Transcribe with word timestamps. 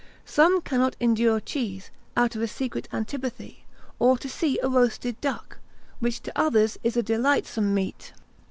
Some 0.25 0.61
cannot 0.61 0.95
endure 0.99 1.39
cheese, 1.39 1.91
out 2.17 2.35
of 2.35 2.41
a 2.41 2.47
secret 2.47 2.87
antipathy; 2.91 3.65
or 3.99 4.17
to 4.17 4.27
see 4.27 4.57
a 4.63 4.67
roasted 4.67 5.21
duck, 5.21 5.59
which 5.99 6.21
to 6.23 6.31
others 6.35 6.79
is 6.83 6.97
a 6.97 7.03
delightsome 7.03 7.71
meat. 7.75 8.11